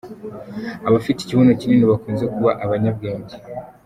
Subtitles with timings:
[0.87, 3.35] Abafite ikibuno kinini bakunze kuba abanyabwenge.